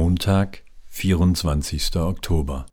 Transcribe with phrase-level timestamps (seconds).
[0.00, 1.96] Montag, 24.
[1.96, 2.66] Oktober.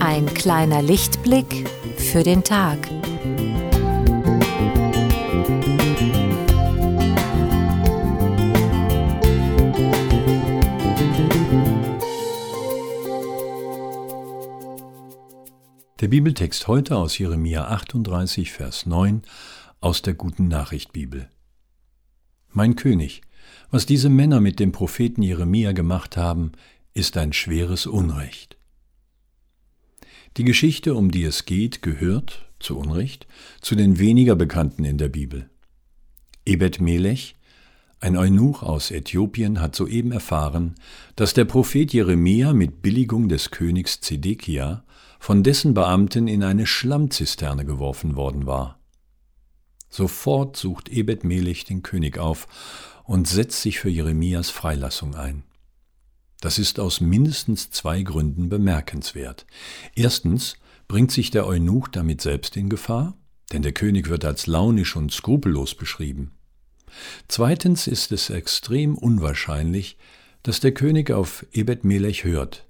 [0.00, 2.88] Ein kleiner Lichtblick für den Tag.
[16.00, 19.22] Der Bibeltext heute aus Jeremia 38, Vers 9
[19.80, 21.28] aus der Guten Nachricht Bibel.
[22.50, 23.22] Mein König,
[23.72, 26.52] was diese Männer mit dem Propheten Jeremia gemacht haben,
[26.94, 28.56] ist ein schweres Unrecht.
[30.36, 33.26] Die Geschichte, um die es geht, gehört, zu Unrecht,
[33.60, 35.50] zu den weniger bekannten in der Bibel.
[36.46, 37.34] Ebed Melech,
[37.98, 40.76] ein Eunuch aus Äthiopien, hat soeben erfahren,
[41.16, 44.84] dass der Prophet Jeremia mit Billigung des Königs Zedekia
[45.18, 48.78] von dessen Beamten in eine Schlammzisterne geworfen worden war.
[49.88, 52.46] Sofort sucht Ebed Melech den König auf
[53.04, 55.44] und setzt sich für Jeremias Freilassung ein.
[56.40, 59.46] Das ist aus mindestens zwei Gründen bemerkenswert.
[59.94, 63.16] Erstens bringt sich der Eunuch damit selbst in Gefahr,
[63.52, 66.32] denn der König wird als launisch und skrupellos beschrieben.
[67.26, 69.96] Zweitens ist es extrem unwahrscheinlich,
[70.42, 72.67] dass der König auf Ebed Melech hört,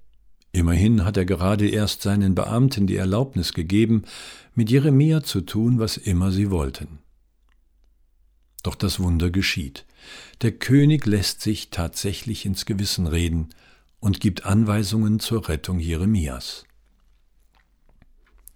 [0.53, 4.03] Immerhin hat er gerade erst seinen Beamten die Erlaubnis gegeben,
[4.55, 6.99] mit Jeremia zu tun, was immer sie wollten.
[8.63, 9.87] Doch das Wunder geschieht.
[10.43, 13.51] Der König lässt sich tatsächlich ins Gewissen reden
[14.01, 16.65] und gibt Anweisungen zur Rettung Jeremias.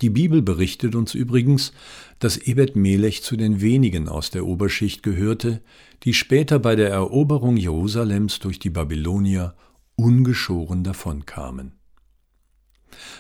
[0.01, 1.73] Die Bibel berichtet uns übrigens,
[2.19, 5.63] dass Ebed Melech zu den wenigen aus der Oberschicht gehörte,
[6.03, 9.55] die später bei der Eroberung Jerusalems durch die Babylonier
[9.95, 11.79] ungeschoren davonkamen.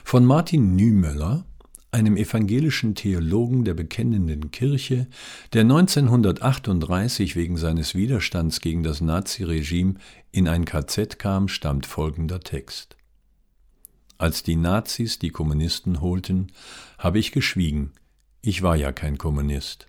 [0.04, 1.44] Von Martin Niemöller,
[1.92, 5.06] einem evangelischen Theologen der Bekennenden Kirche,
[5.52, 9.94] der 1938 wegen seines Widerstands gegen das Naziregime
[10.32, 12.96] in ein KZ kam, stammt folgender Text.
[14.16, 16.52] Als die Nazis die Kommunisten holten,
[16.96, 17.92] habe ich geschwiegen,
[18.40, 19.86] ich war ja kein Kommunist.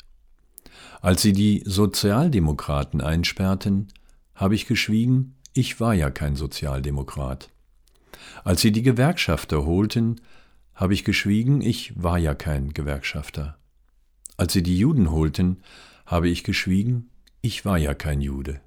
[1.02, 3.88] Als sie die Sozialdemokraten einsperrten,
[4.35, 7.53] habe ich geschwiegen, ich war ja kein Sozialdemokrat.
[8.44, 10.22] Als sie die Gewerkschafter holten,
[10.75, 13.57] habe ich geschwiegen, ich war ja kein Gewerkschafter.
[14.38, 15.61] Als sie die Juden holten,
[16.06, 17.09] habe ich geschwiegen,
[17.41, 18.61] ich war ja kein Jude.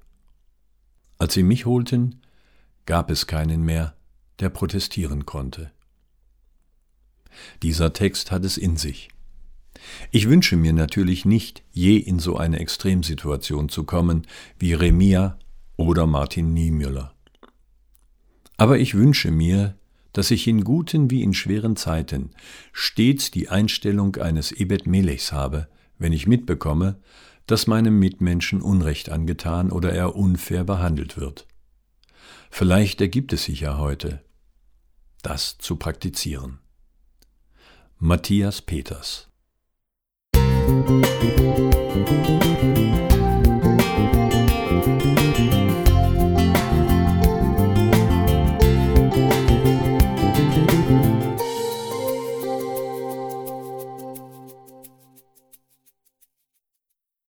[1.17, 2.21] Als sie mich holten,
[2.85, 3.95] gab es keinen mehr,
[4.39, 5.71] der protestieren konnte.
[7.63, 9.09] Dieser Text hat es in sich.
[10.11, 14.25] Ich wünsche mir natürlich nicht, je in so eine Extremsituation zu kommen
[14.57, 15.37] wie Remia
[15.75, 17.13] oder Martin Niemöller.
[18.57, 19.75] Aber ich wünsche mir,
[20.13, 22.31] dass ich in guten wie in schweren Zeiten
[22.73, 25.67] stets die Einstellung eines Ebed Melechs habe,
[25.99, 26.99] wenn ich mitbekomme,
[27.45, 31.47] dass meinem Mitmenschen Unrecht angetan oder er unfair behandelt wird.
[32.49, 34.21] Vielleicht ergibt es sich ja heute,
[35.21, 36.59] das zu praktizieren.
[37.99, 39.27] Matthias Peters
[40.87, 42.46] Musik